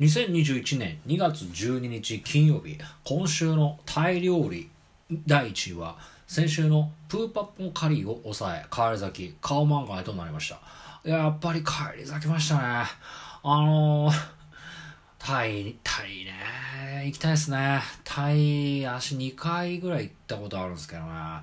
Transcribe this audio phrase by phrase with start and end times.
[0.00, 4.70] 2021年2月12日金曜日今週のタイ料理
[5.26, 5.96] 第1位は
[6.28, 10.60] 先週のプーパッポンカリーを抑え帰り咲き顔漫画となりました。
[11.02, 12.62] やっぱり帰り咲きましたね。
[12.62, 12.86] あ
[13.42, 14.14] のー、
[15.18, 17.06] タイタイね。
[17.06, 17.80] 行きたいですね。
[18.04, 21.08] タイ足2回ぐらい行ったことあるんですけどね。
[21.08, 21.42] ま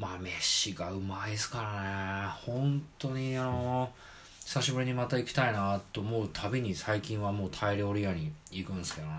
[0.00, 2.28] あ飯がうまいですからね。
[2.46, 4.11] 本当にあのー
[4.52, 9.14] 久しぶりにまた行きたいなと思うたびに最近はもうタイ料理屋に行くんですけどね。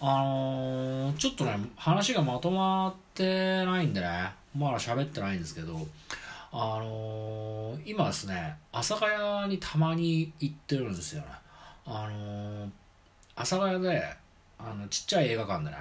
[0.00, 5.86] あのー、ちょっとね話がまとまってないんでねまだ喋ってないんですけど
[6.50, 11.26] あのー、今ですね阿佐ヶ谷にたまに行ってるんですよね。
[11.84, 12.70] あのー、
[13.36, 14.02] 阿佐ヶ谷で
[14.58, 15.76] あのちっちゃい映画館でね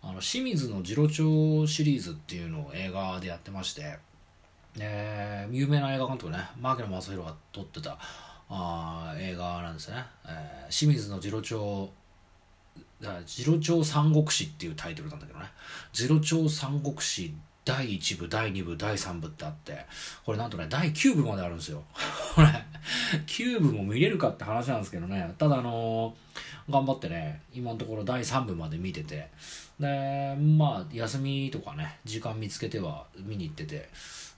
[0.00, 3.96] あの清水の次郎長シリーズっていうのを映画でやってまして
[4.78, 7.98] え、有名な映画監督ね牧野正弘が撮ってた
[8.50, 11.90] あ映画なんですね、えー、清水の次郎長
[13.26, 15.46] 次郎長三国志っていうタイトルなんだけどね。
[15.92, 17.32] 次郎長三国志
[17.64, 19.84] 第1部第2部第3部ってあって
[20.24, 21.84] これなんとね第9部まであるんですよ。
[22.34, 22.48] これ
[23.26, 25.32] 9部も見れるかって話なんですけどね。
[25.38, 26.38] ただあのー、
[26.70, 29.28] 頑張ってね今のところ第3部まで見てて。
[29.80, 33.88] でまあ休みとかね時間見つけては見に行ってて。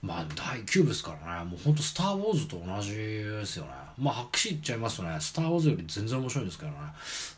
[0.03, 1.45] まあ第9部ですからね。
[1.47, 3.71] もうほんと「スター・ウォーズ」と同じですよね。
[3.99, 6.77] まあはっきり言っちゃいますとね「スター・ウォーズ」より全然面白いんですけどね。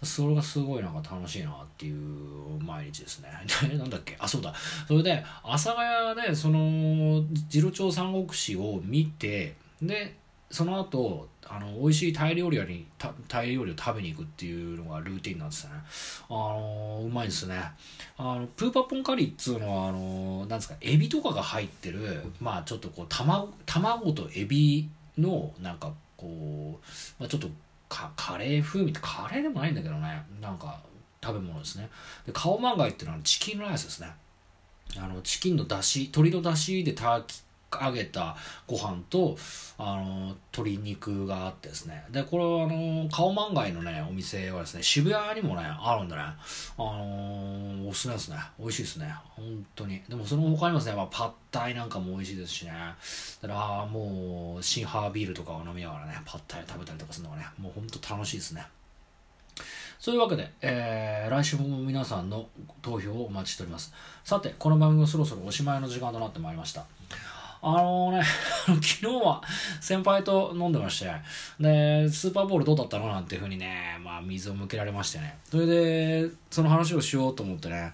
[0.01, 3.27] それがすごいなんか楽しいなっていう毎日ですね。
[3.77, 4.15] なんだっけ？
[4.17, 4.53] あそうだ。
[4.87, 10.15] それで阿佐ヶ谷でその次郎長三国志を見てで
[10.53, 12.85] その後あの美味しいタイ料理屋に
[13.27, 15.71] タイ料理を食べに行くっていうのがルーティンなんですね。
[16.29, 17.59] あのうまいですね。
[18.19, 24.87] あのプーパッポンカリーっつうのはあのなんですかエビとかが入ってるまあちょっとこう卵卵とエビ
[25.17, 26.85] のなんかこう、
[27.19, 27.49] まあ、ちょっと
[27.89, 30.23] カレー風味ってカレーでもないんだけどね。
[30.39, 30.79] なんか
[31.23, 31.89] 食べ物ですね。
[32.27, 34.11] でカオマンガイっていうのはチキンライスですね。
[34.97, 37.41] あのチキンのだし鶏のだしで炊き
[37.81, 38.35] 揚げた
[38.67, 39.37] ご飯と
[39.77, 42.03] あの鶏肉があってですね。
[42.11, 46.35] でこれはあのカオマンガイのねお店はですね渋谷にもねあるんでねあ
[46.77, 48.37] のおすすめですね。
[48.59, 49.15] 美味しいですね。
[49.35, 50.01] 本当に。
[50.07, 52.71] でもその他にもですね、まあ、パッタイなんかも美味しいですしね。
[53.41, 58.65] だからもうシンハービールとかを飲みながらねパッタイ食べたりとかするのがねもう本当楽しいですね。
[60.03, 62.49] そういうわけで、えー、来週も皆さんの
[62.81, 63.93] 投票をお待ちしております。
[64.25, 66.83] さて、この番組もそろそろおしまいの時間となってまいりました。
[67.65, 68.21] あのね、
[68.65, 69.41] 昨日は
[69.79, 71.05] 先輩と飲んでまして、
[71.59, 75.37] で、スーパーボールどうだったのなんていうふうにね、まあ、水を向けられましてね。
[75.49, 77.93] それで、その話をしようと思ってね、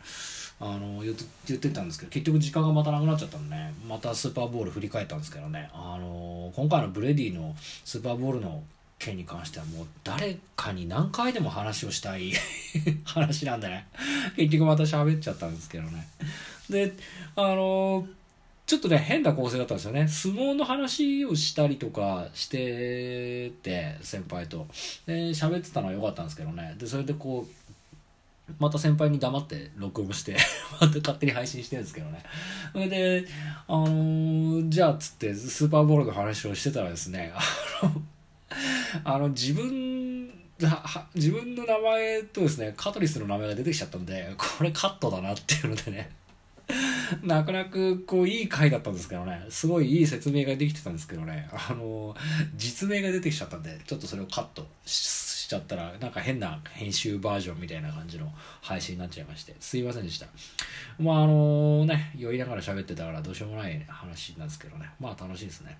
[0.61, 8.61] あの言って言ってたんですけど結局時間がまたなくなっちゃったんでねまたスーパーボール振り返ったんですけどねあの今回のブレディのスーパーボールの
[8.97, 12.33] 件に関してはもう誰かに何回でも話をしたい
[13.05, 13.87] 話なんでね
[14.35, 16.05] 結局また喋っちゃったんですけどね
[16.69, 16.93] で
[17.37, 18.05] あの
[18.69, 20.07] ちょっとね、変な構成だったんですよね。
[20.07, 24.67] 相撲の話をしたりとかしてて、先輩と。
[25.07, 26.75] で、喋ってたのは良かったんですけどね。
[26.77, 30.37] で、それでこう、また先輩に黙って録音して
[30.79, 32.21] また勝手に配信してるんですけどね。
[32.71, 33.25] それで、
[33.67, 37.41] あのー、じゃあつってスーパーボールの話をしてたらですね、あ
[37.83, 38.03] の、
[39.03, 40.29] あの自分、
[41.15, 46.18] 自分の名前とですね、カトリスの名前が出てきちゃったんで、これカットだなっていうのでね、
[47.23, 47.71] なかなか
[48.05, 52.15] こういい回だったんですけどね、すごいいい説明ができてたんですけどね、あの、
[52.55, 58.31] 実名が出てきちゃったんで、ちょっとそれをカットしちゃったら、なんか変な編集バージョンみたいな感じの
[58.61, 60.27] 配信になっちゃいまして、すいませんでした。
[60.99, 65.77] まああのね、酔いながら喋ってたからどうしようもない話なんですけどね、まあ楽しいですね。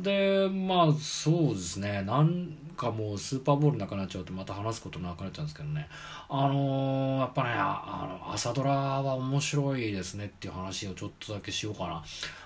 [0.00, 2.02] でまあそうですね。
[2.02, 5.88] なんかもうスーパーボールなくなっちゃうとまた話すことなくなっちゃうんですけどね。
[6.28, 12.02] あのー、やっぱねあの朝ドラは面白いですねっていう話をちょっとだけしようかな。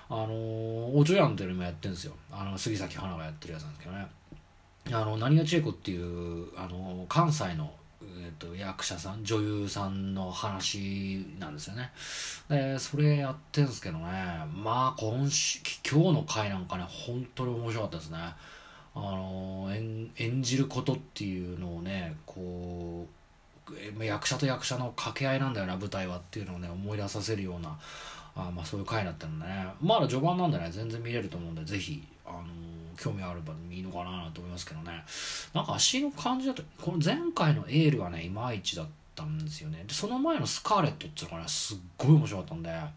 [0.09, 2.13] あのー、おちょやんっていうのもやってるんですよ。
[2.31, 4.07] あの杉咲花がやってるやつなんですけどね。
[4.91, 7.71] あの何が千恵子っていうあの関西の
[8.01, 11.91] えーと、役者さん女優さんの話なんですよね。
[12.49, 14.03] でそれやってんですけどね。
[14.53, 15.59] まあ今週
[15.89, 18.17] 今日の回なんかね本当に面白かったですね。
[18.93, 23.07] あの演演じることっていうのをねこ
[23.99, 27.77] う役者と役者の掛け合いなんだよな舞台はっていうのをね思い出させるような
[28.35, 29.67] あまあそういう回だったんでね。
[29.81, 32.43] まだ序盤なんでね全然見れると思うんでぜひあの
[32.97, 35.03] 興味あればいいのかなと思いますけどね。
[35.53, 38.85] なんか足の感じだとこの前回のエールがねいまいちだっ
[39.15, 39.83] たんですよね。
[39.87, 42.89] でその前のスカーレットっていうのがねすっごい面白かったんであ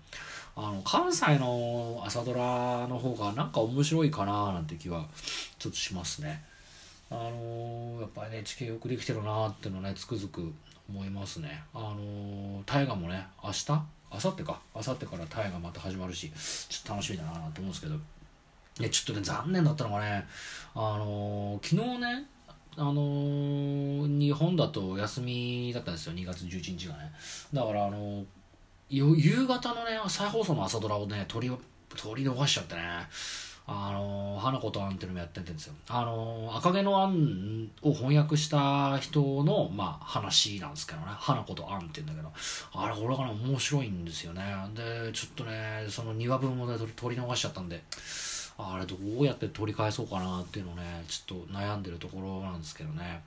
[0.57, 5.07] の関西の朝ドラの方がなんか面白いかななんて気は
[5.59, 6.43] ちょっとしますね。
[7.11, 10.53] あのーやっぱりね地形よくできてるなっていうのねつくづく
[10.89, 11.63] 思いますね。
[11.75, 13.71] あのー大河もね明日？
[14.13, 14.61] 明後日か？
[14.75, 16.31] 明後日から大河また始まるし
[16.69, 17.97] ちょっと楽しみだなと思うんですけど。
[18.81, 20.27] いやちょっとね残念だったのがね
[20.75, 22.25] あのー昨日ね
[22.77, 26.15] あのー日本だと休みだったんですよ。
[26.15, 27.13] 2月11日がね。
[27.53, 28.25] だからあのー
[28.91, 31.57] 夕方のね再放送の朝ドラをね取り
[31.97, 32.81] 取り逃しちゃってね
[33.67, 35.75] あのー花子とアンっていうのもやっててんですよ。
[35.89, 41.07] あのー赤毛のアンを翻訳した人のまあ話なんですけどね。
[41.09, 42.33] 花子とアンって言うんだけど。
[42.73, 44.43] あれ俺がね面白いんですよね。
[44.75, 47.83] でちょっとねその2話分をね取り逃しちゃったんで。
[48.61, 53.23] あれどうやって取り返そうかなっていうのねちょっと悩んでるところなんですけどね。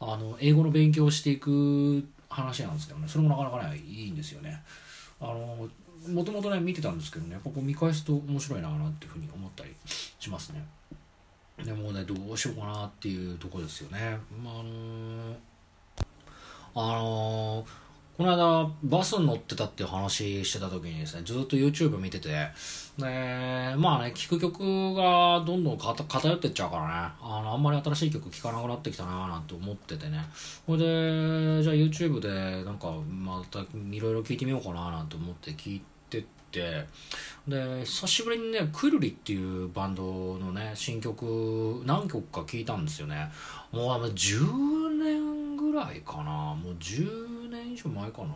[0.00, 4.62] あの英語の勉強していく話なんですけどねそれもなかなかねいいんですよね。
[5.20, 5.68] あの
[6.08, 10.64] もともとね見てたんですけどねやっぱこ見返すと面白いなっていうふうに思ったりしますね。
[11.64, 14.18] でもねどうしようかなっていうとこですよね。
[14.42, 15.36] まああの
[16.74, 17.66] あの
[18.16, 26.90] この間バスに乗ってたっていう話してた時にですねずっと YouTube 見ててでまあね聴く曲がどんどん偏ってっちゃうからね。
[27.20, 30.20] あのあんまり新しい曲聴かなくなってきたなーなんて思っててね。
[30.64, 36.86] それでじゃあ YouTube でなんかまたいろいろ聴いてみようかななんて思って聴いてて。
[37.48, 43.28] で久しぶりにねくるりっていうバンドのね新曲何曲か聴いたんですよね。
[43.72, 46.54] もうあの10年ぐらいかな。
[46.54, 47.33] もう10
[47.74, 48.34] 以上前かな。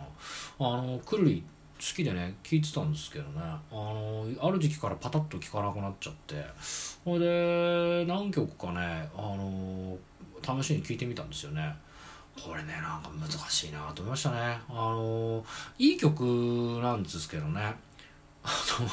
[0.58, 1.44] あのくるり
[1.78, 3.40] 好きでね聴いてたんですけどね。
[3.40, 6.44] あのある時期からパタッと聴かなくなっちゃって。
[6.60, 9.96] それで何曲かねあの
[10.42, 11.74] 試しに聴いてみたんですよね。
[12.40, 14.58] これねなんか難しいなと思いましたね。
[14.68, 15.44] あの
[15.78, 17.74] いい曲なんですけどね。
[18.42, 18.50] あ
[18.80, 18.88] の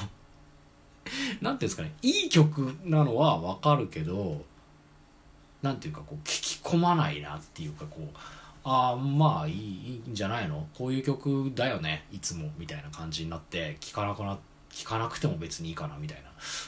[1.42, 1.94] なんていうんですかね。
[2.02, 4.44] いい曲なのはわかるけど
[5.62, 8.08] なんていうかこう聞き込まないなっていうかこう
[8.68, 10.68] ああまあいいいいんじゃないの？
[10.76, 14.38] こういう曲だよねいつもみたいな感じになって聞かなくな
[14.72, 16.24] 聞かなくても別にいいかなみたい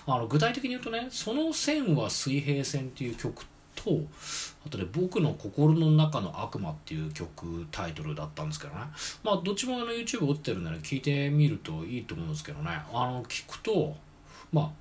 [0.06, 0.14] な。
[0.14, 3.46] あの具体的に言うとね「その線は水平線」っていう曲
[3.76, 4.00] と
[4.66, 8.82] あとで「僕の心の中の悪魔」っていう曲タイトルだったんですけどね。
[9.24, 12.70] まあどっちもあの YouTube 落ちてるんでね聞いてみるといいと思うんですけどね。
[12.94, 13.98] あの聞くと
[14.52, 14.72] ま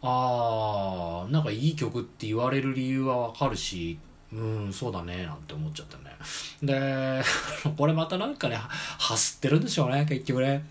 [0.00, 3.98] ああーなんかいい曲って言われる理由はわかるし
[4.32, 4.36] う
[4.68, 6.16] んそうだねなんて思っちゃったね。
[6.62, 7.22] で
[7.76, 10.64] これまたなんかねはすってるんでしょうね結局ね。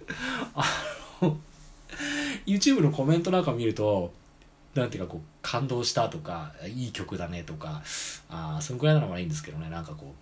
[0.56, 0.64] あ
[1.22, 1.38] の
[2.46, 4.14] YouTube のコメントなんか見ると
[4.74, 7.84] なんていうかこう感動したとかいい曲だねとか
[8.30, 9.70] あーそのくらいなのがいいんですけどね。
[9.70, 10.16] なんかこ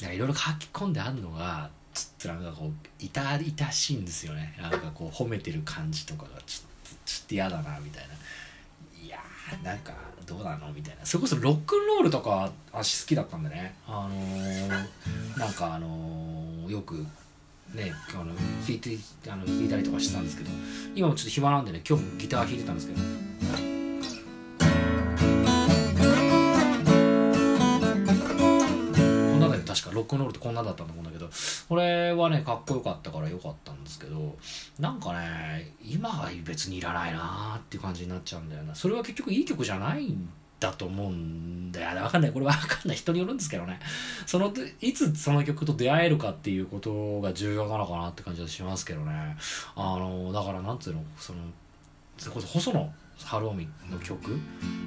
[0.00, 4.56] ういろいろ書き込んであるのがちょっとなんかこう痛々しいんですよね。
[4.60, 8.07] なんかこう褒めてる感じとかがちょっとちょっと嫌だなみたいな。
[9.62, 9.92] なんか
[10.26, 11.06] どうなのみたいな。
[11.06, 13.74] それこそロックンロールとか足好きだったんでね。
[13.86, 14.68] あのー、
[15.38, 17.06] なんかあのー、よく
[17.74, 18.96] ねあの弾いて
[19.28, 20.50] あの弾いたりとかしてたんですけど
[20.94, 23.27] 今もちょっと暇なんでね今日もギター弾いてたんですけど。
[29.68, 31.28] 確かロックンロールってこんなだったと思うんだけど
[31.68, 34.36] これはねかっこよかったからよかったんですけど
[34.80, 38.74] なんかね今は別にいらないなーっていう感じになっちゃうんだよな。
[38.74, 40.28] それは結局いい曲じゃないん
[40.58, 41.94] だと思うんだよ。
[41.94, 42.32] ねわかんない。
[42.32, 42.96] これわかんない。
[42.96, 43.78] 人によるんですけどね。
[44.26, 49.36] そのいつその曲と出会えるかっていうことが重要なのかなって感じはしますけどね。
[49.76, 51.38] あのだからなんつうのその
[52.16, 54.38] それこそ細野晴臣の曲？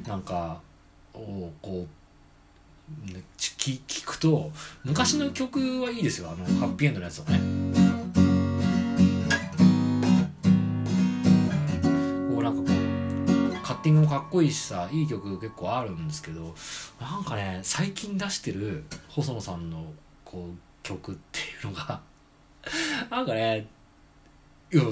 [0.07, 0.59] なんか
[1.13, 1.87] をこう
[3.37, 4.51] 聞聞くと
[4.83, 6.29] 昔の曲はいいですよ。
[6.29, 7.39] あのハッピーエンドのやつをね。
[12.29, 12.77] こうなんかこ
[13.61, 16.55] うカッティングもかっこいいしさいい曲結構あるんですけど
[16.99, 19.93] なんかね最近出してる細野さんの
[20.25, 22.01] こう曲っていうのが
[23.09, 23.67] なんかね
[24.73, 24.83] いや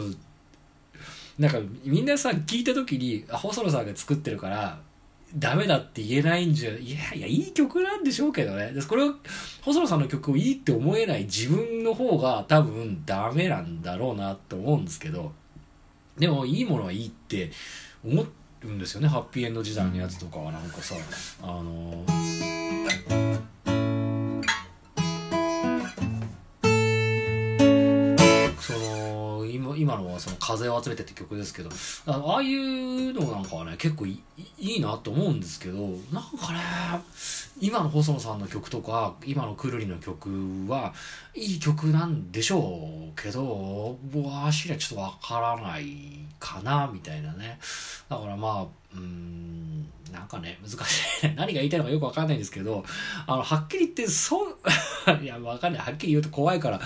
[1.38, 4.80] なんかみんなさ聞いた時に細野さんが作ってるから
[5.36, 8.72] ダメだって言えないんじゃいやいやいい曲なんでしょうけどね。
[8.72, 9.14] でこれを
[9.62, 15.32] 細野さんの曲をいいって思えない自分の方が多分ダメなんだろうなと思うんですけど。
[16.18, 17.50] でもいいものはいいって
[18.06, 18.26] 思
[18.64, 19.08] うんですよね。
[19.08, 20.96] ハッピーエンド時代のやつとかはなんかさ
[21.42, 22.59] あのー
[29.80, 31.70] 今のその風を集めてって曲ですけど
[32.06, 34.22] あああいうのなんかはね結構い
[34.58, 36.60] いなと思うんですけどなんかね
[37.62, 40.30] 今の細野さんの曲とか今のくるりの曲
[40.68, 40.94] は
[41.34, 47.60] いい曲なんでしょうけどわしにはちょっとわからないかなみたいなね。
[48.10, 51.28] だからまあうんなんかね難しい。
[51.36, 52.84] 何が言いたいのかよくわかんないんですけど
[53.28, 54.58] あのはっきり言ってそう
[55.22, 55.82] いやわかんない。
[55.82, 56.80] はっきり言うと怖いから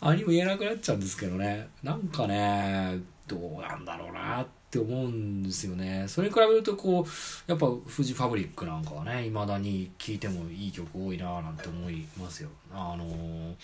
[0.00, 1.68] 何も言えなくなっちゃうんですけどね。
[1.82, 6.04] なんかねどうなんだろうなって思うんですよね。
[6.08, 12.50] それに比べるとこうやっぱフジファブリックなんかはねいまだに聴いてもいい曲多いななんて思いますよ。
[12.72, 13.56] あのー、好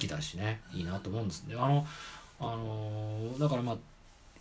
[0.00, 1.44] きだしねいいなと思うんです。
[1.44, 1.86] ねあの
[2.40, 3.76] あのー、だからまあ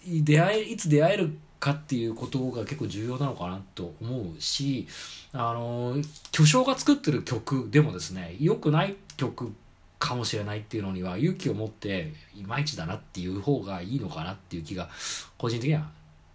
[0.05, 4.88] 出会えいつ出会えるかっていうことが結構重要なのかなと思うし
[5.31, 5.96] あの
[6.31, 9.53] 巨匠が作ってる曲でもですね良くない曲
[10.00, 14.89] かもしれないっていうのには勇気を持っていまいちだなっていう方がいいのかなっていう気が
[15.38, 15.88] 個人的には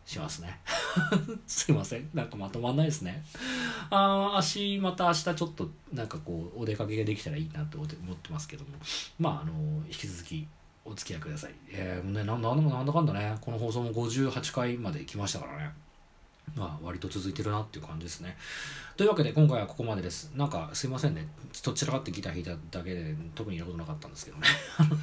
[0.07, 0.61] しますね。
[1.49, 2.09] すいません。
[2.15, 3.25] なんかまとまんないですね。
[3.91, 8.71] ああ足また明日ちょっとなんかこうお出かけができたらいいなと思ってますけども。
[9.19, 9.53] まああの
[9.89, 10.47] 引き続き
[10.87, 11.53] お付き合いください。
[11.71, 15.71] えー、ね、なんでもなんだかんだね、この放送も58回まで来ましたからね。
[16.55, 18.37] まあ、割と続いてるなっていう感じですね。
[18.97, 20.31] というわけで、今回はここまでです。
[20.35, 21.29] なんか、すいませんね。
[21.65, 24.47] どちらかってギター弾いただけで、特にやることなかったんですけどね。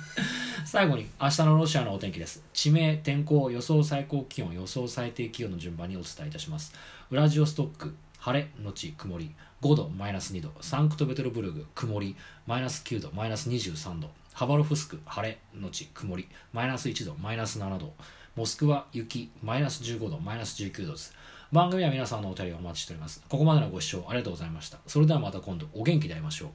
[0.65, 2.43] 最後に、明日のロシアのお天気です。
[2.53, 6.73] 地名、天候、予想最高気温、予想最低気温の順番にお伝えいたします。
[7.11, 12.15] ウラジオストック、晴れ、のち、曇り、5度、マイナス2度、サンクトペテルブルグ、曇り、
[12.47, 16.27] マイナス9度、マイナス23度、ハバロフスク晴れのち曇り。
[16.53, 17.93] マイナス1度マイナス7度。
[18.35, 21.13] モスクワ雪マイナス15度マイナス19度です。
[21.51, 23.23] 番組は皆さんのお便りをお待ちしております。
[23.29, 24.79] ここまでのご視聴ありがとうございました。
[24.87, 26.47] それではまた今度お元気で会いましょ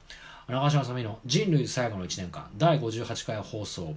[0.49, 0.51] う。
[0.51, 3.95] 長嶋さみの人類最後の1年間第58回放送。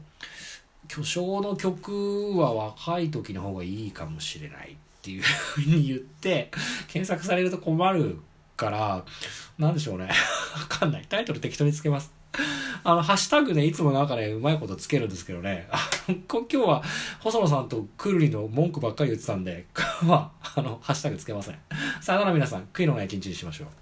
[0.86, 6.52] 巨匠の曲は若い時の方がいいかもしれないっていうふうに言って
[6.86, 8.20] 検索されると困る
[8.56, 9.04] から
[9.58, 10.04] なんでしょうね。
[10.04, 10.12] わ
[10.68, 11.06] かんない。
[11.08, 12.21] タイトル適当につけます。
[12.84, 15.68] あの、ハッシュタグね、いつもなんかね、うまいことつけるんですけどね、
[16.28, 16.82] 今日は
[17.20, 19.66] 細野さんとくるりの文句ばっかり言ってたんで、
[20.02, 21.58] まあ、あの、ハッシュタグつけません。
[22.00, 23.81] さよなら皆さん、悔いのない一日にしましょう。